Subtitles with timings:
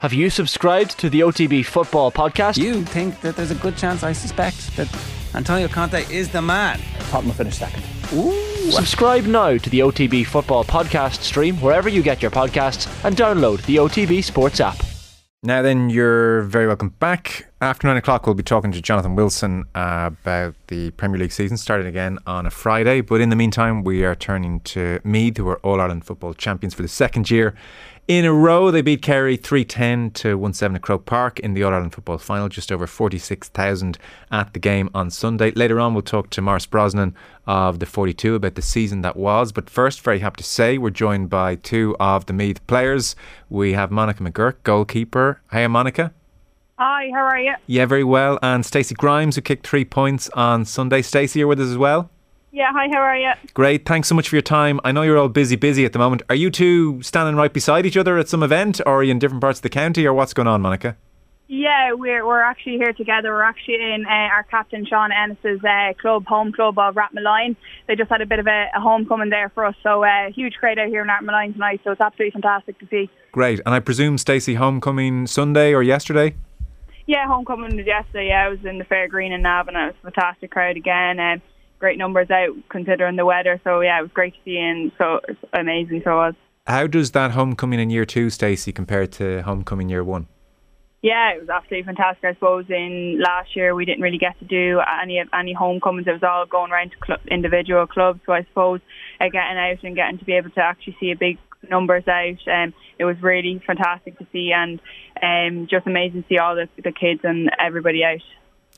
[0.00, 2.56] Have you subscribed to the OTB Football Podcast?
[2.56, 4.88] You think that there's a good chance, I suspect, that
[5.34, 6.80] Antonio Conte is the man.
[7.10, 7.84] Tottenham finished second.
[8.14, 8.70] Ooh.
[8.70, 13.62] Subscribe now to the OTB Football Podcast stream wherever you get your podcasts and download
[13.66, 14.82] the OTB Sports app.
[15.42, 17.50] Now, then, you're very welcome back.
[17.60, 21.86] After nine o'clock, we'll be talking to Jonathan Wilson about the Premier League season starting
[21.86, 23.02] again on a Friday.
[23.02, 26.72] But in the meantime, we are turning to Meath, who are All Ireland football champions
[26.72, 27.54] for the second year
[28.10, 28.72] in a row.
[28.72, 32.48] They beat Kerry 310 to 17 at Croke Park in the All Ireland football final,
[32.48, 33.98] just over 46,000
[34.32, 35.52] at the game on Sunday.
[35.52, 37.14] Later on, we'll talk to Maurice Brosnan
[37.46, 39.52] of the 42 about the season that was.
[39.52, 43.14] But first, very happy to say, we're joined by two of the Meath players.
[43.48, 45.40] We have Monica McGuirk, goalkeeper.
[45.52, 46.12] Hiya, Monica.
[46.80, 47.54] Hi, how are you?
[47.68, 48.40] Yeah, very well.
[48.42, 51.02] And Stacey Grimes, who kicked three points on Sunday.
[51.02, 52.10] Stacey, you're with us as well?
[52.52, 53.30] Yeah, hi, how are you?
[53.54, 53.86] Great.
[53.86, 54.80] Thanks so much for your time.
[54.82, 56.22] I know you're all busy, busy at the moment.
[56.28, 59.20] Are you two standing right beside each other at some event, or are you in
[59.20, 60.96] different parts of the county, or what's going on, Monica?
[61.46, 63.30] Yeah, we're we're actually here together.
[63.32, 67.56] We're actually in uh, our captain Shauna Ennis's uh, club, home club of Rathmolyon.
[67.86, 70.54] They just had a bit of a, a homecoming there for us, so uh, huge
[70.54, 71.80] crowd out here in Rathmolyon tonight.
[71.84, 73.10] So it's absolutely fantastic to see.
[73.32, 73.60] Great.
[73.66, 76.34] And I presume Stacey homecoming Sunday or yesterday?
[77.06, 78.28] Yeah, homecoming was yesterday.
[78.28, 79.74] Yeah, I was in the Fair Green in Navan.
[79.74, 81.18] It was a fantastic crowd again.
[81.18, 81.40] And
[81.80, 83.60] great numbers out considering the weather.
[83.64, 85.20] So yeah, it was great to see and so
[85.52, 86.02] amazing.
[86.04, 86.34] So it was.
[86.66, 90.28] How does that homecoming in year two, Stacey, compare to homecoming year one?
[91.02, 92.24] Yeah, it was absolutely fantastic.
[92.24, 96.06] I suppose in last year we didn't really get to do any any homecomings.
[96.06, 98.20] It was all going around to club, individual clubs.
[98.26, 98.80] So I suppose
[99.18, 102.38] uh, getting out and getting to be able to actually see a big numbers out,
[102.46, 104.80] um, it was really fantastic to see and
[105.22, 108.20] um, just amazing to see all the, the kids and everybody out.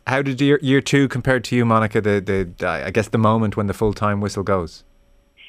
[0.07, 2.01] How did year, year two compare to you, Monica?
[2.01, 4.85] The the I guess the moment when the full time whistle goes.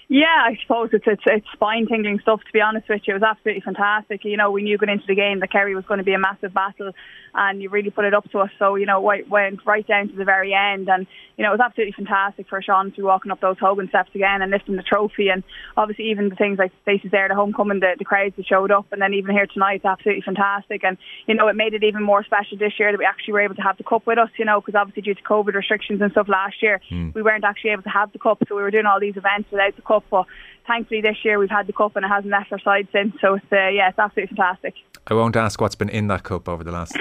[0.10, 2.42] Yeah, I suppose it's it's, it's spine tingling stuff.
[2.42, 4.26] To be honest with you, it was absolutely fantastic.
[4.26, 6.20] You know, we knew going into the game that Kerry was going to be a
[6.20, 6.92] massive battle,
[7.34, 8.50] and you really put it up to us.
[8.60, 11.58] So you know, it went right down to the very end, and you know, it
[11.58, 14.76] was absolutely fantastic for Shauna to be walking up those Hogan steps again and lifting
[14.76, 15.44] the trophy, and
[15.78, 18.88] obviously even the things like Stacey's there, the homecoming, the, the crowds that showed up,
[18.92, 20.84] and then even here tonight, it's absolutely fantastic.
[20.84, 20.98] And
[21.28, 23.56] you know, it made it even more special this year that we actually were able
[23.56, 24.30] to have the cup with us.
[24.38, 27.16] You know, because obviously due to COVID restrictions and stuff last year, mm.
[27.16, 29.50] we weren't actually able to have the cup, so we were doing all these events
[29.50, 29.93] without the cup.
[30.10, 30.26] But
[30.68, 33.16] thankfully this year we've had the cup and it hasn't left our side since.
[33.22, 34.76] So it's uh, yeah, it's absolutely fantastic.
[35.08, 36.98] I won't ask what's been in that cup over the last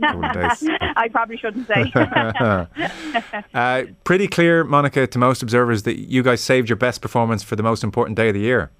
[0.00, 0.68] couple of days.
[0.96, 1.92] I probably shouldn't say.
[3.54, 7.56] uh, pretty clear, Monica, to most observers that you guys saved your best performance for
[7.56, 8.70] the most important day of the year.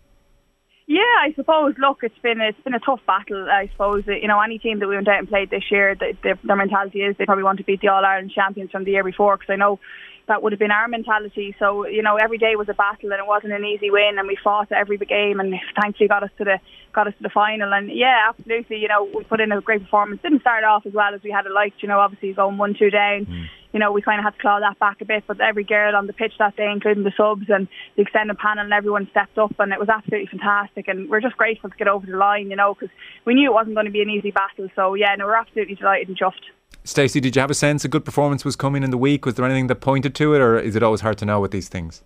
[0.91, 1.75] Yeah, I suppose.
[1.79, 3.49] Look, it's been it's been a tough battle.
[3.49, 6.17] I suppose you know any team that we went out and played this year, the,
[6.25, 8.91] the, their mentality is they probably want to beat the All Ireland champions from the
[8.91, 9.37] year before.
[9.37, 9.79] Because I know
[10.27, 11.55] that would have been our mentality.
[11.61, 14.17] So you know, every day was a battle, and it wasn't an easy win.
[14.19, 16.59] And we fought every game, and thankfully got us to the
[16.93, 17.73] got us to the final.
[17.73, 18.79] And yeah, absolutely.
[18.79, 20.23] You know, we put in a great performance.
[20.23, 21.85] Didn't start off as well as we had liked.
[21.85, 23.27] You know, obviously going one two down.
[23.27, 23.47] Mm.
[23.73, 25.95] You know, we kind of had to claw that back a bit, but every girl
[25.95, 29.39] on the pitch that day, including the subs and the extended panel, and everyone stepped
[29.39, 30.89] up, and it was absolutely fantastic.
[30.89, 32.95] And we're just grateful to get over the line, you know, because
[33.25, 34.69] we knew it wasn't going to be an easy battle.
[34.75, 36.51] So yeah, no, we're absolutely delighted and chuffed.
[36.83, 39.27] Stacey, did you have a sense a good performance was coming in the week?
[39.27, 41.51] Was there anything that pointed to it, or is it always hard to know with
[41.51, 42.03] these things?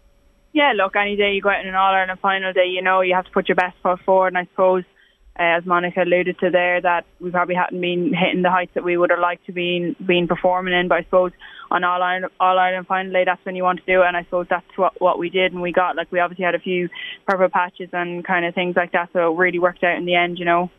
[0.53, 3.01] Yeah, look, any day you go out in an All Ireland final day, you know
[3.01, 4.29] you have to put your best foot forward.
[4.29, 4.85] And I suppose,
[5.39, 8.85] uh, as Monica alluded to there, that we probably hadn't been hitting the heights that
[8.85, 10.89] we would have liked to be been performing in.
[10.89, 11.33] But I suppose
[11.71, 14.07] on All Ireland, All Ireland final day, that's when you want to do it.
[14.07, 16.55] And I suppose that's what what we did, and we got like we obviously had
[16.55, 16.89] a few
[17.27, 20.15] purple patches and kind of things like that, so it really worked out in the
[20.15, 20.71] end, you know.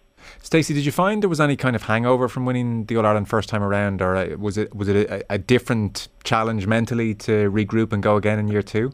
[0.42, 3.28] Stacey, did you find there was any kind of hangover from winning the All Ireland
[3.28, 7.52] first time around, or uh, was it was it a, a, different challenge mentally to
[7.52, 8.94] regroup and go again in year two?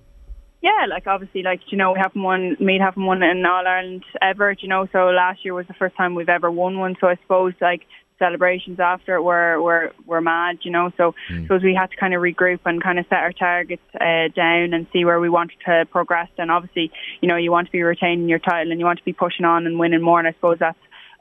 [0.61, 4.03] Yeah, like obviously, like you know, we haven't won, me haven't won in All Ireland
[4.21, 4.87] ever, you know.
[4.91, 6.95] So last year was the first time we've ever won one.
[7.01, 7.81] So I suppose like
[8.19, 10.91] celebrations after it were were were mad, you know.
[10.97, 11.41] So mm.
[11.43, 14.73] suppose we had to kind of regroup and kind of set our targets uh, down
[14.73, 16.29] and see where we wanted to progress.
[16.37, 19.05] And obviously, you know, you want to be retaining your title and you want to
[19.05, 20.19] be pushing on and winning more.
[20.19, 20.77] And I suppose that's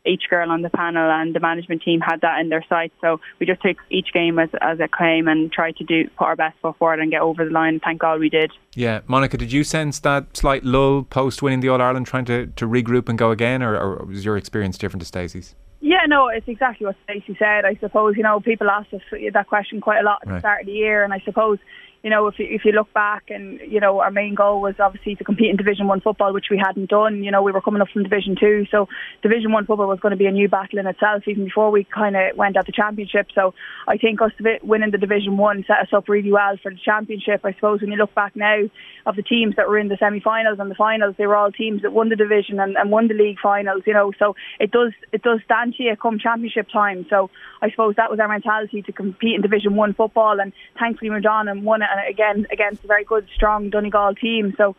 [0.07, 2.95] each girl on the panel and the management team had that in their sights.
[3.01, 6.25] So we just took each game as, as it came and tried to do put
[6.25, 7.81] our best foot forward and get over the line.
[7.81, 8.53] Thank God we did.
[8.75, 12.47] Yeah, Monica, did you sense that slight lull post winning the All Ireland, trying to,
[12.47, 15.55] to regroup and go again, or, or was your experience different to Stacey's?
[15.81, 17.65] Yeah, no, it's exactly what Stacey said.
[17.65, 19.01] I suppose you know people asked us
[19.33, 21.59] that question quite a lot at the start of the year, and I suppose
[22.03, 24.75] you know, if you, if you look back and, you know, our main goal was
[24.79, 27.23] obviously to compete in Division 1 football, which we hadn't done.
[27.23, 28.89] You know, we were coming up from Division 2, so
[29.23, 31.85] Division 1 football was going to be a new battle in itself even before we
[31.85, 33.29] kind of went at the championship.
[33.35, 33.53] So
[33.87, 34.33] I think us
[34.63, 37.43] winning the Division 1 set us up really well for the championship.
[37.45, 38.63] I suppose when you look back now
[39.05, 41.83] of the teams that were in the semi-finals and the finals, they were all teams
[41.83, 44.93] that won the division and, and won the league finals, you know, so it does
[45.13, 47.07] it does stand to you come championship time.
[47.11, 47.31] So
[47.61, 51.27] I suppose that was our mentality to compete in Division 1 football and thankfully moved
[51.27, 54.55] on and won it again against a very good, strong Donegal team.
[54.57, 54.77] So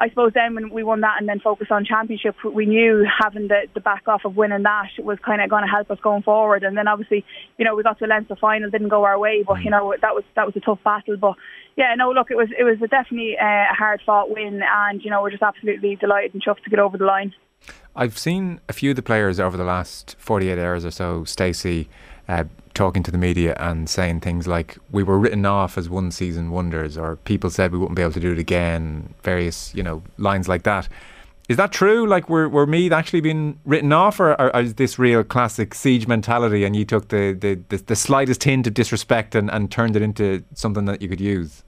[0.00, 3.48] I suppose then when we won that and then focused on championship, we knew having
[3.48, 6.22] the, the back off of winning that was kind of going to help us going
[6.22, 6.64] forward.
[6.64, 7.24] And then obviously,
[7.58, 10.14] you know, we got to Leinster final, didn't go our way, but you know that
[10.14, 11.16] was that was a tough battle.
[11.16, 11.36] But
[11.76, 15.02] yeah, no, look, it was it was a definitely uh, a hard fought win, and
[15.02, 17.32] you know we're just absolutely delighted and chuffed to get over the line.
[17.96, 21.88] I've seen a few of the players over the last 48 hours or so, Stacey,
[22.28, 26.10] uh, talking to the media and saying things like we were written off as one
[26.10, 29.82] season wonders or people said we wouldn't be able to do it again various you
[29.82, 30.88] know lines like that.
[31.48, 32.06] Is that true?
[32.06, 36.06] Like were, were actually being written off or, or, or, is this real classic siege
[36.06, 39.94] mentality and you took the, the, the, the slightest hint of disrespect and, and turned
[39.94, 41.62] it into something that you could use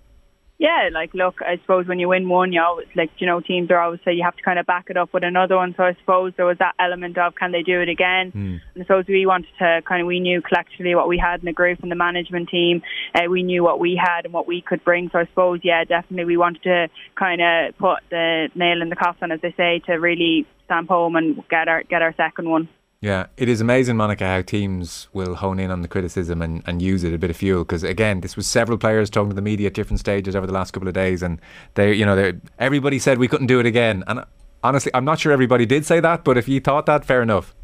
[0.59, 3.71] yeah, like look, I suppose when you win one, you always like you know teams
[3.71, 5.75] are always say you have to kind of back it up with another one.
[5.77, 8.33] So I suppose there was that element of can they do it again?
[8.33, 8.61] Mm.
[8.75, 11.47] And I suppose we wanted to kind of we knew collectively what we had in
[11.47, 12.83] the group and the management team.
[13.15, 15.11] Uh, we knew what we had and what we could bring.
[15.11, 18.97] So I suppose yeah, definitely we wanted to kind of put the nail in the
[18.97, 22.69] coffin, as they say, to really stamp home and get our get our second one.
[23.01, 26.81] Yeah, it is amazing, Monica, how teams will hone in on the criticism and, and
[26.81, 27.63] use it a bit of fuel.
[27.63, 30.53] Because again, this was several players talking to the media at different stages over the
[30.53, 31.41] last couple of days, and
[31.75, 34.03] they, you know, they everybody said we couldn't do it again.
[34.07, 34.25] And
[34.63, 37.55] honestly, I'm not sure everybody did say that, but if you thought that, fair enough.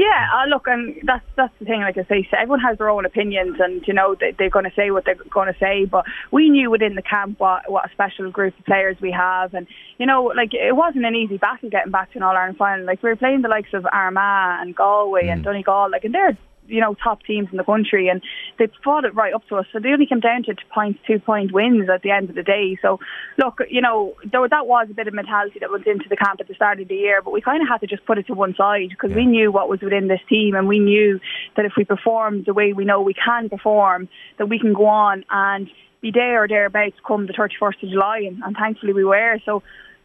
[0.00, 1.82] Yeah, uh, look, and that's that's the thing.
[1.82, 4.72] Like I say, everyone has their own opinions, and you know they, they're going to
[4.74, 5.84] say what they're going to say.
[5.84, 9.52] But we knew within the camp what what a special group of players we have,
[9.52, 9.66] and
[9.98, 12.86] you know, like it wasn't an easy battle getting back to an All Ireland final.
[12.86, 15.34] Like we were playing the likes of Armagh and Galway mm.
[15.34, 16.38] and Donegal, like, and they're
[16.70, 18.22] you know top teams in the country, and
[18.58, 19.66] they fought it right up to us.
[19.72, 22.42] So they only came down to point two point wins at the end of the
[22.42, 22.78] day.
[22.80, 23.00] So
[23.38, 26.40] look, you know there, that was a bit of mentality that went into the camp
[26.40, 28.26] at the start of the year, but we kind of had to just put it
[28.28, 29.16] to one side because yeah.
[29.16, 31.20] we knew what was within this team, and we knew
[31.56, 34.08] that if we performed the way we know we can perform,
[34.38, 35.68] that we can go on and
[36.00, 39.38] be there or thereabouts come the 31st of July, and, and thankfully we were.
[39.44, 39.62] So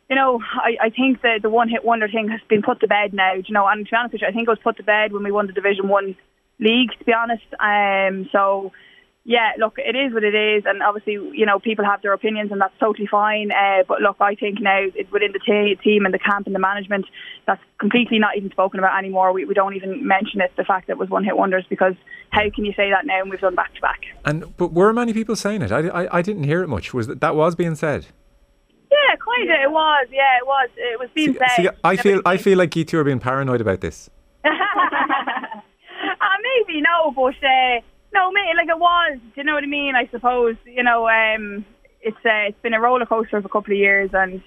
[0.10, 2.88] you know, I, I think that the one hit wonder thing has been put to
[2.88, 3.34] bed now.
[3.34, 5.12] You know, and to be honest with you, I think it was put to bed
[5.14, 6.16] when we won the Division One
[6.60, 7.46] league, to be honest.
[7.60, 8.72] Um, so
[9.28, 12.52] yeah, look, it is what it is, and obviously, you know, people have their opinions,
[12.52, 13.52] and that's totally fine.
[13.52, 16.54] Uh, but look, I think now it, within the t- team and the camp and
[16.54, 17.06] the management,
[17.48, 19.34] that's completely not even spoken about anymore.
[19.34, 21.96] We, we don't even mention it, the fact that it was one hit wonders, because
[22.30, 23.22] how can you say that now?
[23.22, 24.02] And we've done back to back.
[24.26, 25.72] And but were many people saying it?
[25.72, 26.94] I, I, I didn't hear it much.
[26.94, 28.06] Was that, that was being said?
[28.92, 29.60] Yeah, kind of.
[29.60, 30.08] It was.
[30.12, 30.70] Yeah, it was.
[30.78, 31.50] It was being see, said.
[31.56, 34.08] See, I feel I feel like you two are being paranoid about this.
[36.42, 37.82] maybe no, but uh,
[38.14, 39.20] no, mate, like it was.
[39.20, 39.96] Do you know what I mean?
[39.96, 41.08] I suppose you know.
[41.08, 41.66] Um,
[42.02, 44.42] it's uh, it's been a roller coaster for a couple of years, and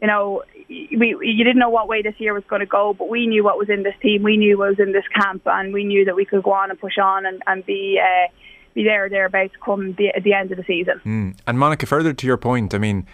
[0.00, 3.08] you know, we you didn't know what way this year was going to go, but
[3.08, 4.22] we knew what was in this team.
[4.22, 6.70] We knew what was in this camp, and we knew that we could go on
[6.70, 8.00] and push on and and be.
[8.02, 8.32] Uh,
[8.74, 11.00] be there thereabouts come the, the end of the season.
[11.04, 11.38] Mm.
[11.46, 13.06] And Monica, further to your point, I mean,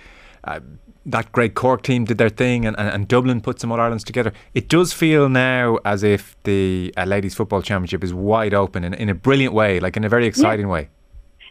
[0.42, 0.60] uh,
[1.10, 4.04] that great Cork team did their thing and, and, and, Dublin put some All Irelands
[4.04, 4.32] together.
[4.54, 8.94] It does feel now as if the uh, Ladies Football Championship is wide open in,
[8.94, 10.72] in a brilliant way, like in a very exciting yeah.
[10.72, 10.88] way.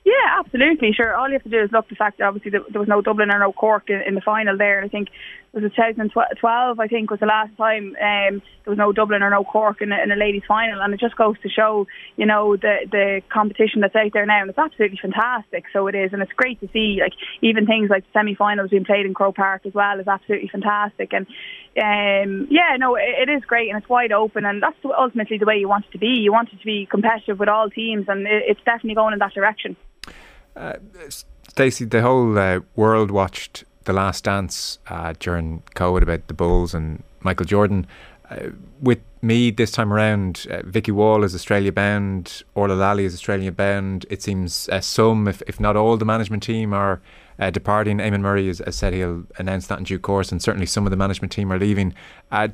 [0.05, 0.93] Yeah, absolutely.
[0.93, 1.15] Sure.
[1.15, 3.31] All you have to do is look the fact that obviously there was no Dublin
[3.31, 4.79] or no Cork in, in the final there.
[4.79, 5.09] And I think
[5.53, 9.31] it was 2012, I think, was the last time um, there was no Dublin or
[9.31, 11.87] no Cork in a, in a ladies' final, and it just goes to show,
[12.17, 15.65] you know, the the competition that's out there now, and it's absolutely fantastic.
[15.73, 19.07] So it is, and it's great to see, like even things like semi-finals being played
[19.07, 21.25] in Croke Park as well is absolutely fantastic, and
[21.81, 25.45] um, yeah, no, it, it is great, and it's wide open, and that's ultimately the
[25.45, 26.19] way you want it to be.
[26.21, 29.19] You want it to be competitive with all teams, and it, it's definitely going in
[29.19, 29.75] that direction.
[30.55, 30.73] Uh,
[31.47, 36.73] Stacey, the whole uh, world watched the Last Dance uh, during COVID about the Bulls
[36.73, 37.87] and Michael Jordan.
[38.29, 38.49] Uh,
[38.81, 43.51] with me this time around, uh, Vicky Wall is Australia bound, Orla Lally is Australia
[43.51, 44.05] bound.
[44.09, 47.01] It seems some, if, if not all, the management team are
[47.51, 47.97] departing.
[47.97, 50.91] Eamon Murray has, has, said he'll announce that in due course, and certainly some of
[50.91, 51.93] the management team are leaving.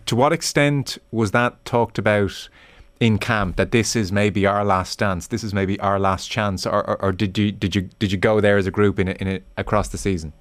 [0.05, 2.49] To what extent was that talked about?
[2.99, 6.65] In camp that this is maybe our last dance, this is maybe our last chance,
[6.65, 9.09] or, or, or did you did you did you go there as a group in
[9.09, 10.33] a, in a, across the season?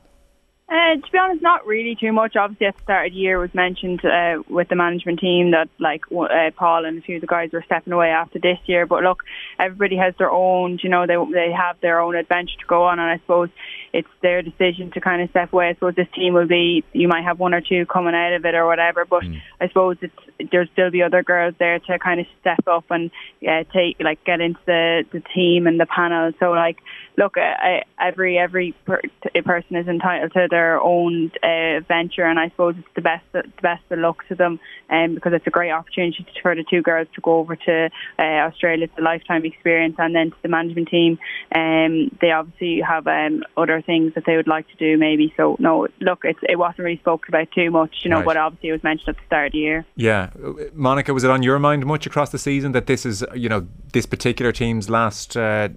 [0.95, 2.37] Uh, Uh, to be honest, not really too much.
[2.37, 5.53] Obviously, at the start of the year, it was mentioned uh, with the management team
[5.53, 8.59] that like uh, Paul and a few of the guys were stepping away after this
[8.67, 8.87] year.
[8.87, 9.23] But look,
[9.59, 10.79] everybody has their own.
[10.83, 13.51] You know, they they have their own adventure to go on, and I suppose
[13.93, 15.69] it's their decision to kind of step away.
[15.69, 16.85] I suppose this team will be.
[16.93, 19.41] You might have one or two coming out of it or whatever, but mm.
[19.61, 23.11] I suppose it's there's still be other girls there to kind of step up and
[23.41, 26.33] yeah, take like get into the the team and the panel.
[26.41, 26.79] So like,
[27.17, 29.01] look, I, every every per,
[29.45, 33.43] person is entitled to their own uh, venture, and I suppose it's the best the
[33.62, 34.61] best of luck to them,
[34.91, 38.23] um, because it's a great opportunity for the two girls to go over to uh,
[38.23, 38.85] Australia.
[38.85, 41.19] It's a lifetime experience, and then to the management team,
[41.55, 45.33] um, they obviously have um, other things that they would like to do, maybe.
[45.37, 48.26] So no, look, it's, it wasn't really spoken about too much, you know, right.
[48.26, 49.87] but obviously it was mentioned at the start of the year.
[49.97, 50.31] Yeah,
[50.73, 53.67] Monica, was it on your mind much across the season that this is, you know,
[53.93, 55.69] this particular team's last uh,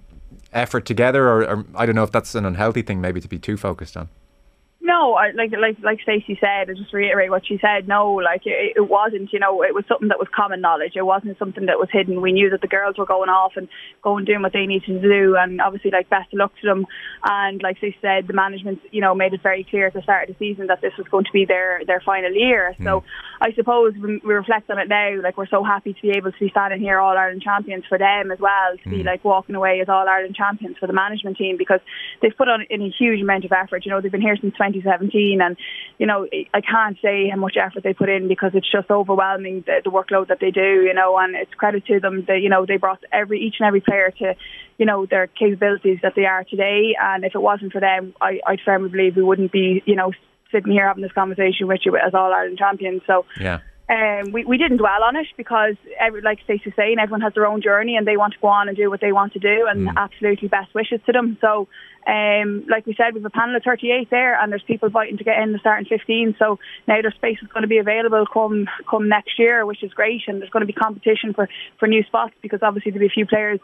[0.52, 3.38] effort together, or, or I don't know if that's an unhealthy thing, maybe to be
[3.38, 4.08] too focused on.
[4.88, 7.86] No, I, like like like Stacey said, I just reiterate what she said.
[7.86, 9.30] No, like it, it wasn't.
[9.34, 10.92] You know, it was something that was common knowledge.
[10.96, 12.22] It wasn't something that was hidden.
[12.22, 13.68] We knew that the girls were going off and
[14.02, 16.86] going doing what they needed to do, and obviously, like best of luck to them.
[17.22, 20.30] And like they said, the management, you know, made it very clear at the start
[20.30, 22.74] of the season that this was going to be their their final year.
[22.80, 22.84] Mm.
[22.84, 23.04] So
[23.42, 25.20] I suppose we, we reflect on it now.
[25.22, 27.98] Like we're so happy to be able to be standing here All Ireland champions for
[27.98, 28.72] them as well.
[28.72, 28.90] To mm.
[28.90, 29.06] be hmm.
[29.06, 31.80] like walking away as All Ireland champions for the management team because
[32.22, 33.84] they've put on in a huge amount of effort.
[33.84, 35.56] You know, they've been here since 2017 and
[35.98, 39.64] you know, I can't say how much effort they put in because it's just overwhelming
[39.66, 42.24] the, the workload that they do, you know, and it's credit to them.
[42.28, 44.36] that, you know, they brought every each and every player to,
[44.78, 46.94] you know, their capabilities that they are today.
[47.00, 50.12] And if it wasn't for them, I, I firmly believe we wouldn't be, you know,
[50.52, 53.02] sitting here having this conversation with you as All Ireland champions.
[53.06, 53.60] So yeah.
[53.88, 57.46] Um, we, we didn't dwell on it because, every, like Stacey's saying, everyone has their
[57.46, 59.66] own journey and they want to go on and do what they want to do,
[59.66, 59.94] and mm.
[59.96, 61.38] absolutely best wishes to them.
[61.40, 61.68] So,
[62.06, 65.16] um, like we said, we have a panel of 38 there, and there's people fighting
[65.16, 66.36] to get in the starting 15.
[66.38, 69.92] So now their space is going to be available come come next year, which is
[69.94, 73.12] great, and there's going to be competition for for new spots because obviously there'll be
[73.12, 73.60] a few players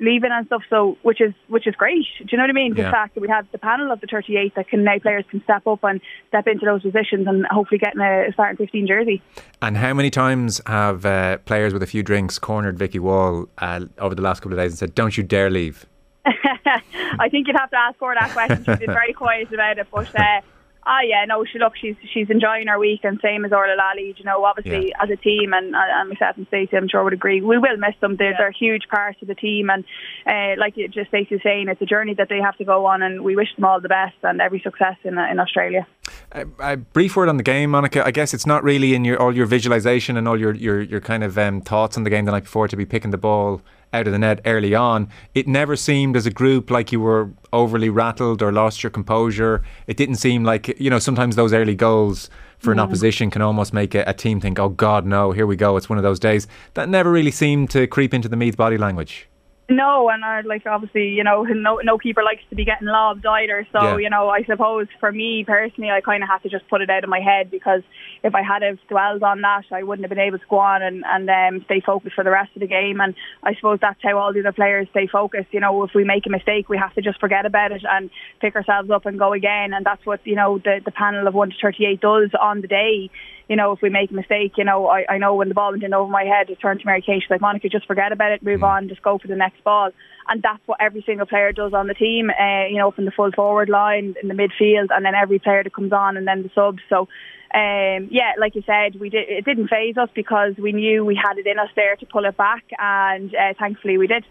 [0.00, 0.62] leaving and stuff.
[0.68, 2.06] So which is which is great.
[2.18, 2.74] Do you know what I mean?
[2.74, 2.84] Yeah.
[2.84, 5.42] The fact that we have the panel of the 38 that can now players can
[5.44, 9.22] step up and step into those positions and hopefully get in a starting 15 jersey.
[9.60, 13.84] And how many times have uh, players with a few drinks cornered Vicky Wall uh,
[13.98, 15.86] over the last couple of days and said, "Don't you dare leave"?
[16.24, 18.64] I think you'd have to ask her that question.
[18.64, 20.14] She's been very quiet about it, but.
[20.14, 20.40] Uh,
[20.84, 24.14] Ah, yeah, no, she look, she's she's enjoying her week, and same as Orla Lally.
[24.16, 25.02] You know, obviously yeah.
[25.02, 27.40] as a team, and and myself and Stacey, I'm sure would agree.
[27.40, 28.16] We will miss them.
[28.16, 28.36] They're, yeah.
[28.38, 29.84] they're a huge part of the team, and
[30.26, 33.22] uh, like just Stacey saying, it's a journey that they have to go on, and
[33.22, 35.86] we wish them all the best and every success in in Australia.
[36.32, 38.04] A, a brief word on the game, Monica.
[38.04, 41.00] I guess it's not really in your all your visualization and all your your your
[41.00, 43.62] kind of um, thoughts on the game the night before to be picking the ball
[43.92, 45.08] out of the net early on.
[45.34, 49.62] It never seemed as a group like you were overly rattled or lost your composure.
[49.86, 52.82] It didn't seem like, you know, sometimes those early goals for an mm.
[52.82, 55.88] opposition can almost make a, a, team think, oh God, no, here we go, it's
[55.88, 56.46] one of those days.
[56.74, 59.28] That never really seemed to creep into the Meath body language.
[59.72, 63.24] No, and I like obviously, you know, no no keeper likes to be getting lobbed
[63.24, 63.66] either.
[63.72, 63.96] So yeah.
[63.98, 66.90] you know, I suppose for me personally, I kind of had to just put it
[66.90, 67.80] out of my head because
[68.22, 70.82] if I had have dwelled on that, I wouldn't have been able to go on
[70.82, 73.00] and and um, stay focused for the rest of the game.
[73.00, 75.48] And I suppose that's how all the other players stay focused.
[75.52, 78.10] You know, if we make a mistake, we have to just forget about it and
[78.40, 79.72] pick ourselves up and go again.
[79.72, 82.60] And that's what you know the the panel of one to thirty eight does on
[82.60, 83.10] the day
[83.48, 85.72] you know, if we make a mistake, you know, I, I know when the ball
[85.72, 88.12] went in over my head, I turned to Mary Kate, she's like, Monica, just forget
[88.12, 88.68] about it, move mm.
[88.68, 89.90] on, just go for the next ball.
[90.28, 93.10] And that's what every single player does on the team, uh, you know, from the
[93.10, 96.42] full forward line, in the midfield, and then every player that comes on, and then
[96.44, 96.78] the subs.
[96.88, 97.08] So,
[97.54, 99.28] um, yeah, like you said, we did.
[99.28, 102.24] It didn't phase us because we knew we had it in us there to pull
[102.24, 104.24] it back, and uh, thankfully we did.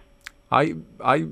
[0.49, 1.27] I, I,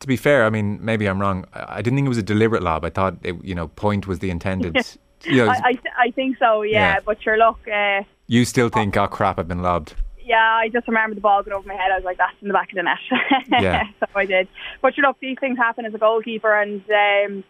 [0.00, 1.46] to be fair, I mean, maybe I'm wrong.
[1.54, 2.84] I didn't think it was a deliberate lob.
[2.84, 4.76] I thought, it, you know, point was the intended
[5.24, 6.62] Yeah, I, I, I, think so.
[6.62, 7.00] Yeah, yeah.
[7.04, 7.58] but sure, look.
[7.66, 9.94] Uh, you still think, oh crap, I've been lobbed.
[10.24, 11.92] Yeah, I just remember the ball going over my head.
[11.92, 12.98] I was like, that's in the back of the net.
[13.62, 13.84] Yeah.
[14.00, 14.48] so I did.
[14.82, 17.44] But sure, look, these things happen as a goalkeeper, and um,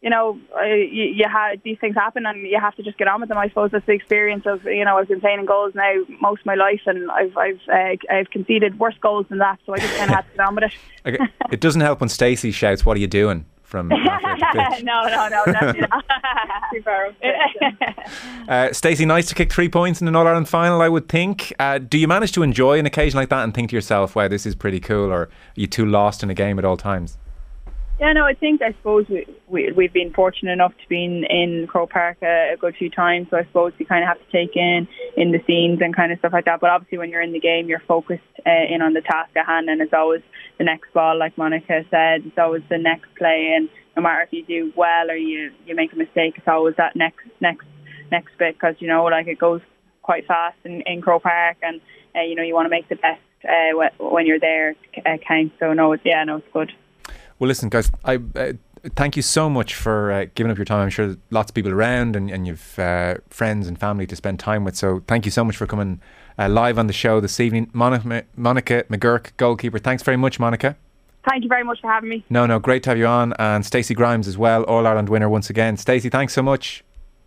[0.00, 3.08] you know, uh, you, you have these things happen, and you have to just get
[3.08, 3.38] on with them.
[3.38, 6.40] I suppose that's the experience of you know I've been playing in goals now most
[6.40, 9.78] of my life, and I've I've uh, I've conceded worse goals than that, so I
[9.78, 10.72] just kind of have to get on with it.
[11.06, 11.32] okay.
[11.50, 13.96] It doesn't help when Stacey shouts, "What are you doing?" From no,
[14.82, 16.04] no, no, definitely not.
[18.48, 20.82] uh, Stacey, nice to kick three points in an All Ireland final.
[20.82, 21.52] I would think.
[21.58, 24.28] Uh, do you manage to enjoy an occasion like that and think to yourself, "Wow,
[24.28, 27.16] this is pretty cool," or are you too lost in a game at all times?
[28.00, 31.24] Yeah, no, I think I suppose we, we we've been fortunate enough to be in,
[31.24, 34.16] in Croke Park a, a good few times, so I suppose you kind of have
[34.16, 34.88] to take in
[35.18, 36.60] in the scenes and kind of stuff like that.
[36.62, 39.44] But obviously, when you're in the game, you're focused uh, in on the task at
[39.44, 40.22] hand, and it's always
[40.56, 42.24] the next ball, like Monica said.
[42.24, 45.74] It's always the next play, and no matter if you do well or you you
[45.76, 47.66] make a mistake, it's always that next next
[48.10, 49.60] next bit because you know like it goes
[50.00, 51.82] quite fast in, in Croke Park, and
[52.16, 55.52] uh, you know you want to make the best uh, when you're there uh, count.
[55.60, 56.72] So no, yeah, no, it's good.
[57.40, 58.20] Well, listen, guys, I.
[58.36, 58.52] Uh,
[58.96, 60.82] thank you so much for uh, giving up your time.
[60.82, 64.38] I'm sure lots of people around and, and you've uh, friends and family to spend
[64.38, 64.76] time with.
[64.76, 66.00] So thank you so much for coming
[66.38, 67.70] uh, live on the show this evening.
[67.72, 69.78] Monica, Monica McGuirk, goalkeeper.
[69.78, 70.76] Thanks very much, Monica.
[71.28, 72.24] Thank you very much for having me.
[72.30, 73.32] No, no, great to have you on.
[73.38, 75.78] And Stacey Grimes as well, All Ireland winner once again.
[75.78, 76.84] Stacey, thanks so much.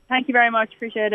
[0.09, 0.73] Thank you very much.
[0.75, 1.11] Appreciate it.